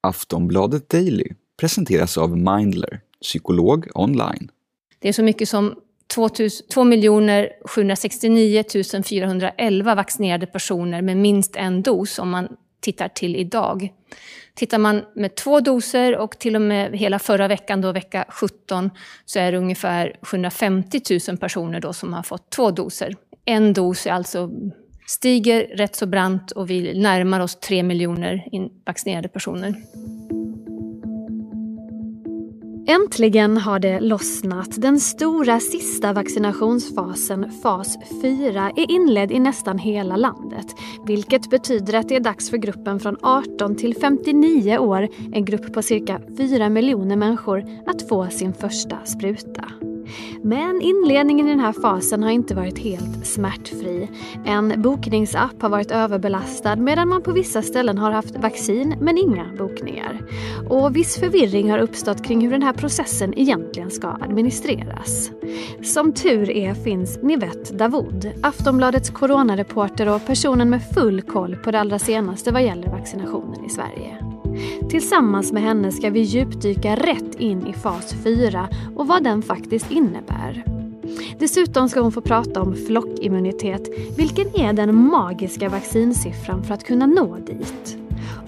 [0.00, 1.28] Aftonbladet Daily
[1.60, 4.50] presenteras av Mindler, psykolog online.
[4.98, 5.74] Det är så mycket som
[6.14, 6.28] 2
[7.64, 8.64] 769
[9.04, 12.48] 411 vaccinerade personer med minst en dos om man
[12.80, 13.92] tittar till idag.
[14.54, 18.90] Tittar man med två doser och till och med hela förra veckan, då vecka 17,
[19.24, 23.16] så är det ungefär 750 000 personer då som har fått två doser.
[23.44, 24.50] En dos är alltså
[25.10, 28.44] stiger rätt så brant och vi närmar oss 3 miljoner
[28.86, 29.74] vaccinerade personer.
[32.88, 34.82] Äntligen har det lossnat.
[34.82, 40.66] Den stora sista vaccinationsfasen, fas 4, är inledd i nästan hela landet.
[41.06, 45.72] Vilket betyder att det är dags för gruppen från 18 till 59 år, en grupp
[45.72, 49.89] på cirka 4 miljoner människor, att få sin första spruta.
[50.42, 54.08] Men inledningen i den här fasen har inte varit helt smärtfri.
[54.44, 59.46] En bokningsapp har varit överbelastad medan man på vissa ställen har haft vaccin men inga
[59.58, 60.20] bokningar.
[60.68, 65.30] Och viss förvirring har uppstått kring hur den här processen egentligen ska administreras.
[65.82, 71.80] Som tur är finns Nivette Davoud, Aftonbladets coronareporter och personen med full koll på det
[71.80, 74.39] allra senaste vad gäller vaccinationen i Sverige.
[74.90, 79.90] Tillsammans med henne ska vi djupdyka rätt in i fas 4 och vad den faktiskt
[79.90, 80.64] innebär.
[81.38, 87.06] Dessutom ska hon få prata om flockimmunitet, vilken är den magiska vaccinsiffran för att kunna
[87.06, 87.96] nå dit?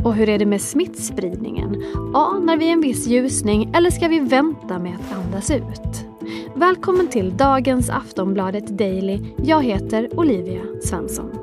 [0.05, 1.83] Och hur är det med smittspridningen?
[2.15, 6.07] Anar vi en viss ljusning eller ska vi vänta med att andas ut?
[6.55, 9.21] Välkommen till dagens Aftonbladet Daily.
[9.37, 11.42] Jag heter Olivia Svensson.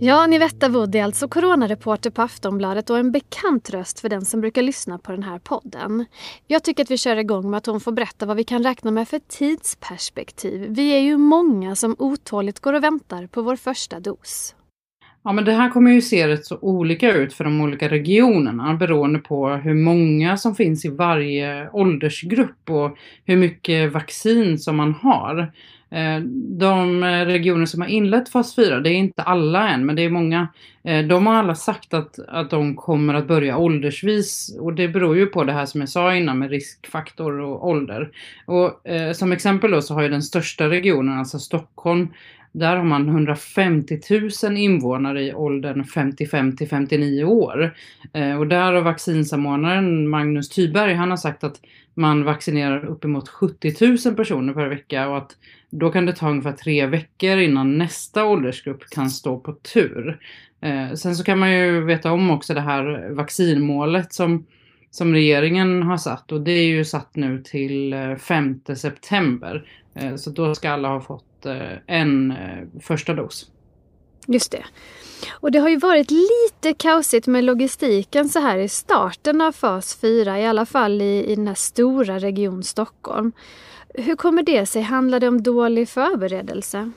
[0.00, 4.40] Ja, Nivetta Wood är alltså coronareporter på Aftonbladet och en bekant röst för den som
[4.40, 6.04] brukar lyssna på den här podden.
[6.46, 8.90] Jag tycker att vi kör igång med att hon får berätta vad vi kan räkna
[8.90, 10.66] med för tidsperspektiv.
[10.68, 14.54] Vi är ju många som otåligt går och väntar på vår första dos.
[15.24, 18.74] Ja, men det här kommer ju se rätt så olika ut för de olika regionerna
[18.74, 24.94] beroende på hur många som finns i varje åldersgrupp och hur mycket vaccin som man
[24.94, 25.52] har.
[25.90, 26.20] Eh,
[26.58, 30.02] de eh, regioner som har inlett fas 4, det är inte alla än, men det
[30.02, 30.48] är många.
[30.84, 35.16] Eh, de har alla sagt att, att de kommer att börja åldersvis och det beror
[35.16, 38.10] ju på det här som jag sa innan med riskfaktor och ålder.
[38.46, 42.08] Och eh, som exempel då så har ju den största regionen, alltså Stockholm,
[42.52, 44.00] där har man 150
[44.42, 47.74] 000 invånare i åldern 55 till 59 år.
[48.12, 51.60] Eh, och där har vaccinsamordnaren Magnus Tyberg, han har sagt att
[51.94, 55.36] man vaccinerar uppemot 70 000 personer per vecka och att
[55.70, 60.18] då kan det ta ungefär tre veckor innan nästa åldersgrupp kan stå på tur.
[60.60, 64.46] Eh, sen så kan man ju veta om också det här vaccinmålet som,
[64.90, 69.68] som regeringen har satt och det är ju satt nu till eh, 5 september.
[69.94, 73.50] Eh, så då ska alla ha fått eh, en eh, första dos.
[74.26, 74.64] Just det.
[75.30, 80.00] Och det har ju varit lite kaosigt med logistiken så här i starten av fas
[80.00, 83.32] 4, i alla fall i, i den här stora region Stockholm.
[83.94, 84.82] Hur kommer det sig?
[84.82, 86.90] Handlar det om dålig förberedelse?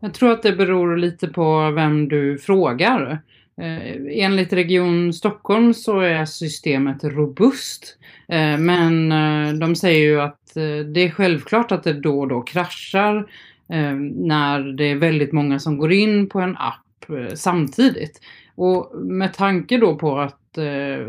[0.00, 3.22] Jag tror att det beror lite på vem du frågar.
[3.60, 7.98] Eh, enligt Region Stockholm så är systemet robust.
[8.28, 10.38] Eh, men eh, de säger ju att
[10.94, 13.26] det är självklart att det då och då kraschar
[13.68, 13.94] Eh,
[14.26, 18.20] när det är väldigt många som går in på en app eh, samtidigt.
[18.54, 21.06] Och med tanke då på att eh,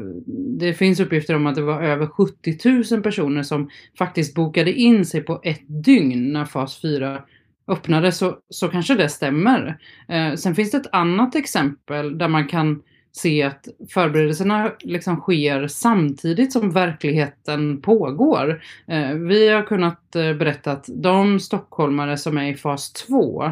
[0.60, 5.06] det finns uppgifter om att det var över 70 000 personer som faktiskt bokade in
[5.06, 7.22] sig på ett dygn när fas 4
[7.68, 9.78] öppnade så, så kanske det stämmer.
[10.10, 12.82] Eh, sen finns det ett annat exempel där man kan
[13.16, 18.62] se att förberedelserna liksom sker samtidigt som verkligheten pågår.
[18.88, 23.44] Eh, vi har kunnat eh, berätta att de stockholmare som är i fas 2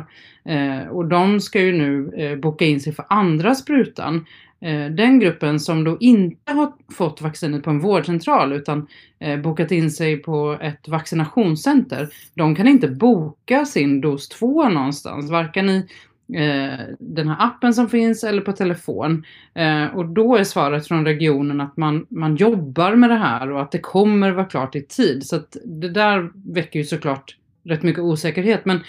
[0.45, 4.25] eh, och de ska ju nu eh, boka in sig för andra sprutan
[4.65, 8.87] Eh, den gruppen som då inte har fått vaccinet på en vårdcentral utan
[9.19, 15.31] eh, bokat in sig på ett vaccinationscenter, de kan inte boka sin dos 2 någonstans,
[15.31, 15.87] varken i
[16.33, 19.25] Eh, den här appen som finns eller på telefon.
[19.53, 23.61] Eh, och då är svaret från regionen att man, man jobbar med det här och
[23.61, 25.25] att det kommer vara klart i tid.
[25.25, 28.65] Så att det där väcker ju såklart rätt mycket osäkerhet.
[28.65, 28.79] Men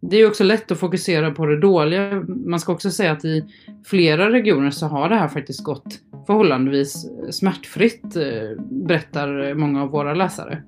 [0.00, 2.24] det är också lätt att fokusera på det dåliga.
[2.26, 3.44] Man ska också säga att i
[3.84, 10.14] flera regioner så har det här faktiskt gått förhållandevis smärtfritt, eh, berättar många av våra
[10.14, 10.62] läsare.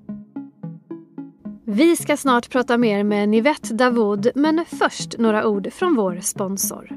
[1.72, 6.88] Vi ska snart prata mer med Nivette Davoud, men först några ord från vår sponsor.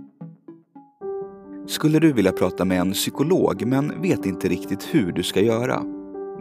[1.68, 5.84] Skulle du vilja prata med en psykolog men vet inte riktigt hur du ska göra?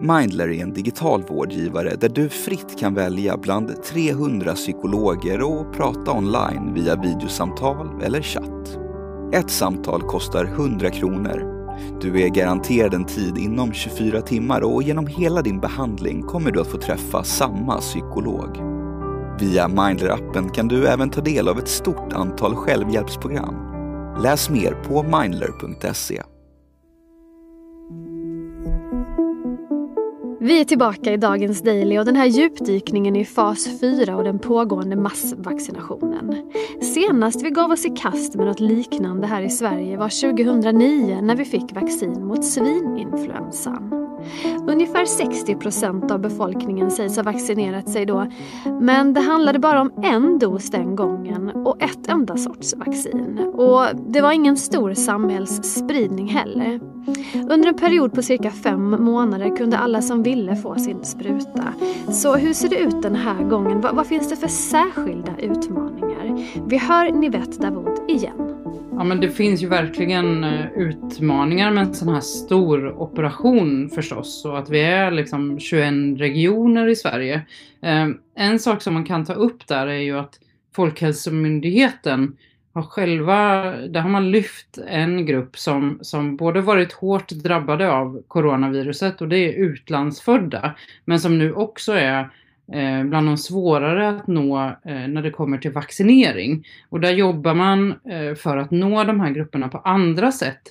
[0.01, 6.13] Mindler är en digital vårdgivare där du fritt kan välja bland 300 psykologer och prata
[6.13, 8.79] online via videosamtal eller chatt.
[9.35, 11.52] Ett samtal kostar 100 kronor.
[12.01, 16.61] Du är garanterad en tid inom 24 timmar och genom hela din behandling kommer du
[16.61, 18.57] att få träffa samma psykolog.
[19.41, 23.55] Via Mindler-appen kan du även ta del av ett stort antal självhjälpsprogram.
[24.23, 26.23] Läs mer på mindler.se.
[30.45, 34.39] Vi är tillbaka i dagens Daily och den här djupdykningen i fas 4 och den
[34.39, 36.53] pågående massvaccinationen.
[36.95, 41.37] Senast vi gav oss i kast med något liknande här i Sverige var 2009 när
[41.37, 44.02] vi fick vaccin mot svininfluensan.
[44.67, 48.27] Ungefär 60 procent av befolkningen sägs ha vaccinerat sig då.
[48.81, 53.39] Men det handlade bara om en dos den gången och ett enda sorts vaccin.
[53.55, 56.81] Och det var ingen stor samhällsspridning heller.
[57.51, 61.75] Under en period på cirka fem månader kunde alla som ville få sin spruta.
[62.11, 63.81] Så hur ser det ut den här gången?
[63.81, 66.47] Vad, vad finns det för särskilda utmaningar?
[66.67, 68.52] Vi hör Nivette Davoud igen.
[69.03, 74.45] Ja men det finns ju verkligen eh, utmaningar med en sån här stor operation förstås
[74.45, 77.43] och att vi är liksom 21 regioner i Sverige.
[77.83, 80.39] Ehm, en sak som man kan ta upp där är ju att
[80.75, 82.37] Folkhälsomyndigheten
[82.73, 88.23] har själva, där har man lyft en grupp som, som både varit hårt drabbade av
[88.29, 92.31] coronaviruset och det är utlandsfödda, men som nu också är
[92.73, 96.65] eh, bland de svårare att nå eh, när det kommer till vaccinering.
[96.89, 100.63] Och där jobbar man eh, för att nå de här grupperna på andra sätt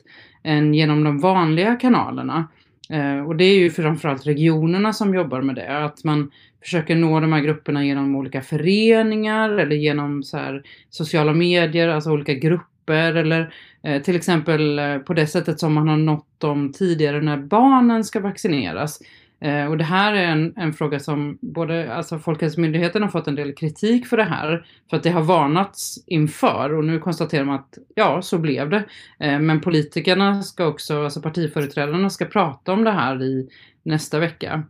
[0.44, 2.48] än genom de vanliga kanalerna.
[2.90, 7.20] Eh, och det är ju framförallt regionerna som jobbar med det, att man försöker nå
[7.20, 13.16] de här grupperna genom olika föreningar eller genom så här, sociala medier, alltså olika grupper
[13.16, 13.54] eller
[13.84, 18.04] eh, till exempel eh, på det sättet som man har nått dem tidigare när barnen
[18.04, 19.00] ska vaccineras.
[19.42, 23.36] Eh, och det här är en, en fråga som både, alltså Folkhälsomyndigheten har fått en
[23.36, 27.56] del kritik för det här, för att det har varnats inför och nu konstaterar man
[27.56, 28.84] att ja, så blev det.
[29.20, 33.50] Eh, men politikerna ska också, alltså partiföreträdarna ska prata om det här i
[33.84, 34.64] nästa vecka.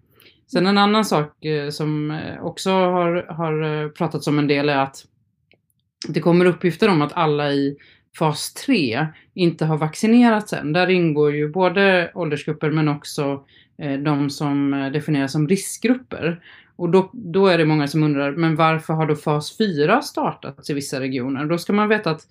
[0.52, 4.70] Sen en annan sak eh, som eh, också har, har eh, pratats om en del
[4.70, 5.06] är att
[6.08, 7.78] det kommer uppgifter om att alla i
[8.20, 10.74] fas 3 inte har vaccinerats än.
[10.74, 16.44] Där ingår ju både åldersgrupper men också Eh, Eh, de som eh, definieras som riskgrupper.
[16.76, 20.70] Och då, då är det många som undrar, men varför har då fas 4 startats
[20.70, 21.46] i vissa regioner?
[21.46, 22.28] Då ska man veta att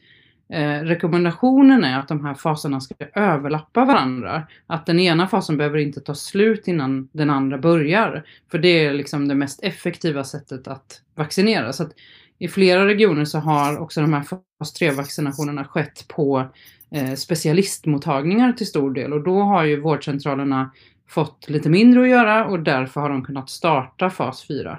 [0.53, 4.47] eh, rekommendationen är att de här faserna ska överlappa varandra.
[4.67, 8.25] Att den ena fasen behöver inte ta slut innan den andra börjar.
[8.51, 11.73] För det är liksom det mest effektiva sättet att vaccinera.
[11.73, 11.93] Så att
[12.39, 16.49] i flera regioner så har också de här fas 3-vaccinationerna skett på
[16.91, 19.13] eh, specialistmottagningar till stor del.
[19.13, 20.71] Och då har ju vårdcentralerna
[21.11, 24.79] fått lite mindre att göra och därför har de kunnat starta fas 4.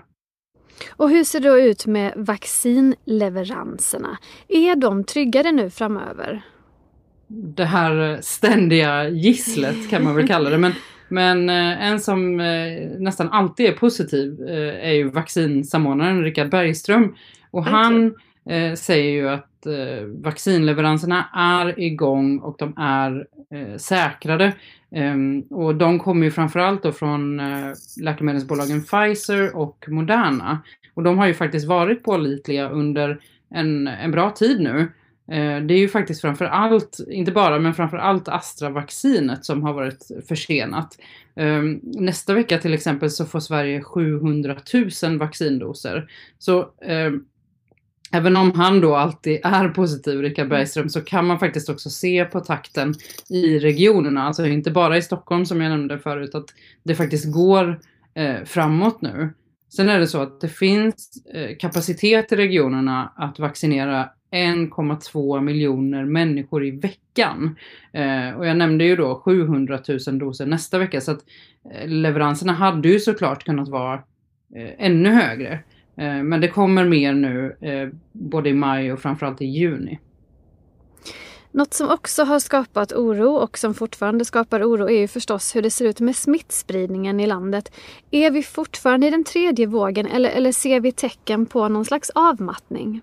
[0.89, 4.17] Och hur ser det då ut med vaccinleveranserna?
[4.47, 6.41] Är de tryggare nu framöver?
[7.27, 10.57] Det här ständiga gisslet kan man väl kalla det.
[10.57, 10.73] Men,
[11.09, 17.15] men eh, en som eh, nästan alltid är positiv eh, är ju vaccinsamordnaren Richard Bergström.
[17.51, 18.15] Och han
[18.77, 24.53] säger ju att Eh, vaccinleveranserna är igång och de är eh, säkrade.
[24.95, 30.59] Um, och de kommer ju framförallt då från eh, läkemedelsbolagen Pfizer och Moderna.
[30.93, 33.19] Och de har ju faktiskt varit pålitliga under
[33.49, 34.79] en, en bra tid nu.
[35.31, 39.73] Uh, det är ju faktiskt framför allt, inte bara, men framför allt Astra-vaccinet som har
[39.73, 40.97] varit försenat.
[41.35, 44.55] Um, nästa vecka till exempel så får Sverige 700
[45.03, 46.11] 000 vaccindoser.
[46.39, 47.25] Så ehm,
[48.11, 50.57] Även om han då alltid är positiv, Rickard mm.
[50.57, 52.93] Bergström, så kan man faktiskt också se på takten
[53.29, 56.45] i regionerna, alltså inte bara i Stockholm som jag nämnde förut, att
[56.83, 57.79] det faktiskt går
[58.13, 59.29] eh, framåt nu.
[59.69, 66.05] Sen är det så att det finns eh, kapacitet i regionerna att vaccinera 1,2 miljoner
[66.05, 67.55] människor i veckan.
[67.93, 71.23] Eh, och jag nämnde ju då 700 000 doser nästa vecka, så att
[71.71, 73.93] eh, leveranserna hade ju såklart kunnat vara
[74.55, 75.59] eh, ännu högre.
[76.01, 79.99] Eh, men det kommer mer nu, eh, både i maj och framförallt i juni.
[81.51, 85.61] Något som också har skapat oro och som fortfarande skapar oro är ju förstås hur
[85.61, 87.71] det ser ut med smittspridningen i landet.
[88.11, 92.09] Är vi fortfarande i den tredje vågen eller, eller ser vi tecken på någon slags
[92.09, 93.01] avmattning?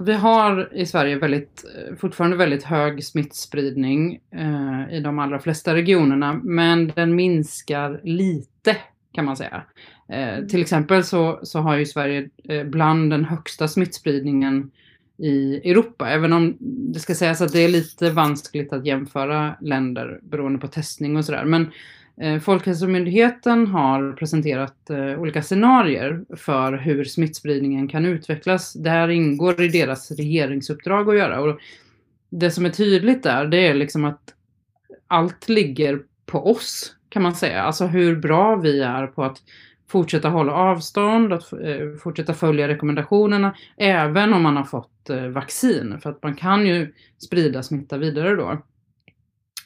[0.00, 5.74] Vi har i Sverige väldigt, eh, fortfarande väldigt hög smittspridning eh, i de allra flesta
[5.74, 8.76] regionerna, men den minskar lite
[9.14, 9.62] kan man säga.
[10.08, 14.70] Eh, till exempel så, så har ju Sverige eh, bland den högsta smittspridningen
[15.16, 20.20] i Europa, även om det ska sägas att det är lite vanskligt att jämföra länder
[20.22, 21.44] beroende på testning och sådär.
[21.44, 21.70] Men
[22.20, 28.72] eh, Folkhälsomyndigheten har presenterat eh, olika scenarier för hur smittspridningen kan utvecklas.
[28.72, 31.40] Det här ingår i deras regeringsuppdrag att göra.
[31.40, 31.58] Och
[32.30, 34.34] det som är tydligt där, det är liksom att
[35.06, 37.62] allt ligger på oss, kan man säga.
[37.62, 39.42] Alltså hur bra vi är på att
[39.88, 46.00] fortsätta hålla avstånd, att eh, fortsätta följa rekommendationerna, även om man har fått eh, vaccin.
[46.02, 48.62] För att man kan ju sprida smitta vidare då.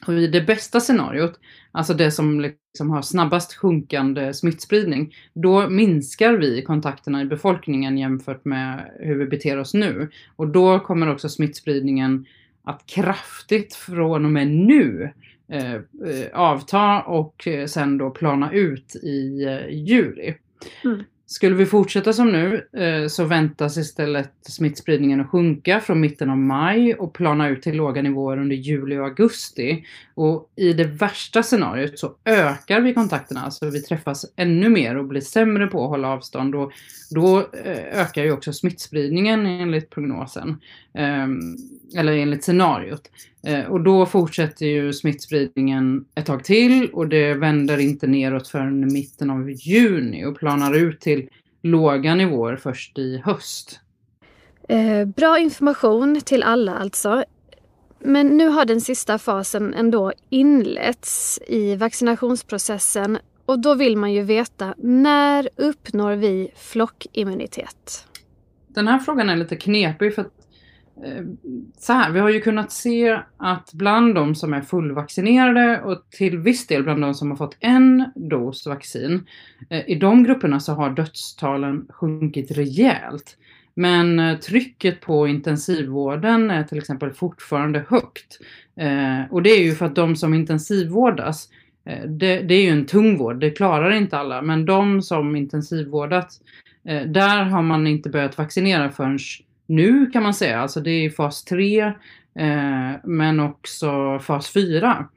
[0.07, 1.39] Och i det bästa scenariot,
[1.71, 8.45] alltså det som liksom har snabbast sjunkande smittspridning, då minskar vi kontakterna i befolkningen jämfört
[8.45, 10.09] med hur vi beter oss nu.
[10.35, 12.25] Och då kommer också smittspridningen
[12.63, 15.13] att kraftigt från och med nu
[16.33, 20.35] avta och eh, sen då plana ut i eh, juli.
[20.83, 21.03] Mm.
[21.31, 26.37] Skulle vi fortsätta som nu eh, så väntas istället smittspridningen att sjunka från mitten av
[26.37, 29.85] maj och plana ut till låga nivåer under juli och augusti.
[30.15, 35.05] Och i det värsta scenariot så ökar vi kontakterna, alltså vi träffas ännu mer och
[35.05, 36.55] blir sämre på att hålla avstånd.
[36.55, 36.71] Och
[37.11, 40.61] då eh, ökar ju också smittspridningen enligt prognosen.
[40.93, 41.39] Ehm,
[41.97, 43.11] eller enligt scenariot.
[43.43, 48.93] Eh, och då fortsätter ju smittspridningen ett tag till och det vänder inte neråt förrän
[48.93, 51.29] mitten av juni och planar ut till
[51.61, 53.79] låga nivåer först i höst.
[54.69, 57.23] Eh, bra information till alla alltså.
[57.99, 64.23] Men nu har den sista fasen ändå inletts i vaccinationsprocessen och då vill man ju
[64.23, 68.05] veta när uppnår vi flockimmunitet?
[68.67, 70.38] Den här frågan är lite knepig för att
[71.05, 71.23] Eh,
[71.77, 76.37] så här, vi har ju kunnat se att bland de som är fullvaccinerade och till
[76.37, 79.27] viss del bland de som har fått en dos vaccin,
[79.69, 83.37] eh, i de grupperna så har dödstalen sjunkit rejält.
[83.73, 88.39] Men eh, trycket på intensivvården är till exempel fortfarande högt.
[89.29, 91.49] Och det är ju för att de som intensivvårdas,
[92.07, 96.41] det, det är ju en tung vård, det klarar inte alla, men de som intensivvårdats,
[97.07, 99.19] där har man inte börjat vaccinera förrän
[99.69, 100.59] nu kan man säga.
[100.59, 101.93] Alltså det är fas 3 eh,
[103.03, 105.07] men också fas 4.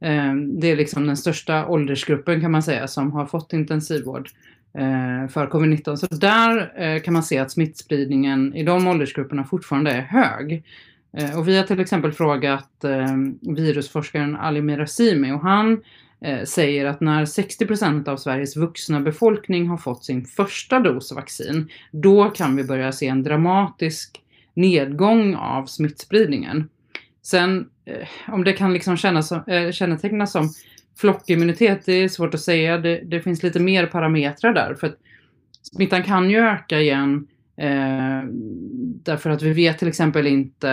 [0.00, 4.28] Eh, det är liksom den största åldersgruppen kan man säga som har fått intensivvård
[4.78, 5.96] eh, för covid-19.
[5.96, 10.64] Så där eh, kan man se att smittspridningen i de åldersgrupperna fortfarande är hög.
[11.16, 13.16] Eh, och vi har till exempel frågat eh,
[13.56, 15.82] virusforskaren Ali Mirazimi och han
[16.24, 21.68] Eh, säger att när 60% av Sveriges vuxna befolkning har fått sin första dos vaccin,
[21.90, 24.22] då kan vi börja se en dramatisk
[24.54, 26.68] nedgång av smittspridningen.
[27.22, 30.48] Sen eh, om det kan liksom kännas, eh, kännetecknas som
[30.96, 32.78] flockimmunitet, det är svårt att säga.
[32.78, 34.74] Det, det, finns lite mer parametrar där.
[34.74, 34.96] För att
[35.62, 38.22] smittan kan ju öka igen Eh,
[39.04, 40.68] därför att vi vet till exempel inte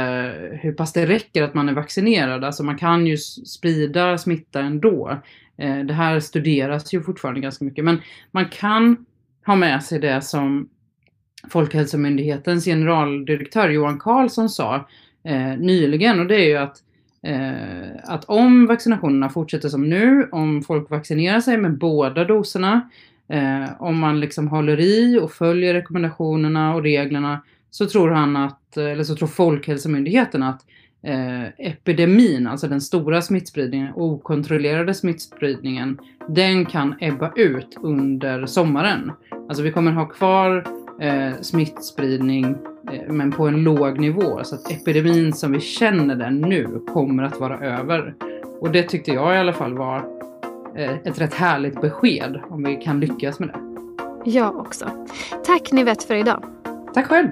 [0.62, 2.43] hur pass det räcker att man är vaccinerad.
[2.43, 5.19] Alltså man kan ju sprida smitta ändå.
[5.57, 7.86] Eh, det här studeras ju fortfarande ganska mycket.
[7.86, 9.05] Men man kan
[9.45, 10.69] ha med sig det som
[11.50, 14.88] Folkhälsomyndighetens generaldirektör Johan Carlsson sa
[15.24, 16.83] eh, nyligen och det är ju att
[17.21, 22.89] Eh, att om vaccinationerna fortsätter som nu, om folk vaccinerar sig med båda doserna,
[23.29, 28.77] Eh, om man liksom håller i och följer rekommendationerna och reglerna så tror han att,
[28.77, 30.62] eller så tror Folkhälsomyndigheten att
[31.03, 39.12] eh, epidemin, alltså den stora smittspridningen, okontrollerade smittspridningen, den kan ebba ut under sommaren.
[39.50, 40.67] Alltså vi kommer ha kvar
[41.01, 42.45] eh, smittspridning
[42.91, 47.24] eh, men på en låg nivå så att epidemin som vi känner den nu kommer
[47.24, 48.15] att vara över.
[48.62, 50.18] Och det tyckte jag i alla fall var
[50.75, 53.59] ett rätt härligt besked om vi kan lyckas med det.
[54.31, 54.89] Jag också.
[55.45, 56.43] Tack Nivette för idag.
[56.93, 57.31] Tack själv.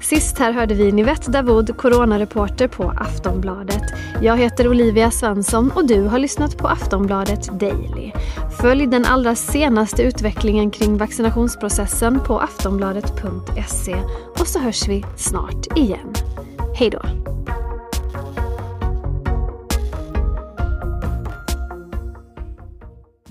[0.00, 3.82] Sist här hörde vi Nivette Davud, coronareporter på Aftonbladet.
[4.22, 8.12] Jag heter Olivia Svensson och du har lyssnat på Aftonbladet Daily.
[8.60, 13.96] Följ den allra senaste utvecklingen kring vaccinationsprocessen på aftonbladet.se
[14.38, 16.12] och så hörs vi snart igen.
[16.74, 17.21] Hej då!